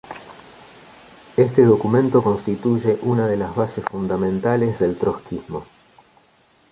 Este 1.37 1.61
documento 1.63 2.23
constituye 2.23 2.97
una 3.03 3.27
de 3.27 3.37
las 3.37 3.55
bases 3.55 3.85
fundamentales 3.85 4.79
del 4.79 4.97
trotskismo. 4.97 5.63